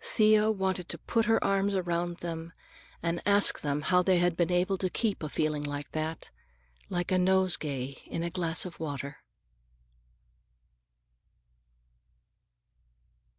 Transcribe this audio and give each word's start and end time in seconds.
Thea 0.00 0.50
wanted 0.50 0.88
to 0.88 0.96
put 0.98 1.26
her 1.26 1.44
arms 1.44 1.74
around 1.74 2.16
them 2.20 2.54
and 3.02 3.20
ask 3.26 3.60
them 3.60 3.82
how 3.82 4.02
they 4.02 4.20
had 4.20 4.38
been 4.38 4.50
able 4.50 4.78
to 4.78 4.88
keep 4.88 5.22
a 5.22 5.28
feeling 5.28 5.62
like 5.64 5.92
that, 5.92 6.30
like 6.88 7.12
a 7.12 7.18
nosegay 7.18 7.98
in 8.06 8.22
a 8.22 8.30
glass 8.30 8.64
of 8.64 8.80
water. 8.80 9.18